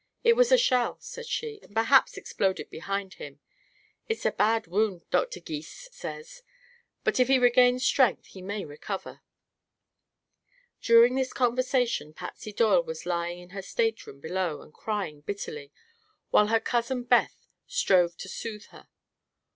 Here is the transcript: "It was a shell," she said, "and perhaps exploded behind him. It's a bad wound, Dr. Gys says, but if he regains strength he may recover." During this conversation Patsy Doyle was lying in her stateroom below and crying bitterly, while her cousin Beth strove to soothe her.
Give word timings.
"It 0.23 0.33
was 0.33 0.51
a 0.51 0.57
shell," 0.57 0.99
she 0.99 1.59
said, 1.59 1.63
"and 1.67 1.75
perhaps 1.75 2.17
exploded 2.17 2.71
behind 2.71 3.13
him. 3.21 3.39
It's 4.09 4.25
a 4.25 4.31
bad 4.31 4.65
wound, 4.65 5.07
Dr. 5.11 5.39
Gys 5.39 5.89
says, 5.91 6.41
but 7.03 7.19
if 7.19 7.27
he 7.27 7.37
regains 7.37 7.83
strength 7.85 8.25
he 8.25 8.41
may 8.41 8.65
recover." 8.65 9.21
During 10.81 11.13
this 11.13 11.33
conversation 11.33 12.15
Patsy 12.15 12.51
Doyle 12.51 12.81
was 12.81 13.05
lying 13.05 13.37
in 13.37 13.49
her 13.51 13.61
stateroom 13.61 14.19
below 14.19 14.63
and 14.63 14.73
crying 14.73 15.21
bitterly, 15.21 15.71
while 16.31 16.47
her 16.47 16.59
cousin 16.59 17.03
Beth 17.03 17.45
strove 17.67 18.17
to 18.17 18.27
soothe 18.27 18.65
her. 18.71 18.87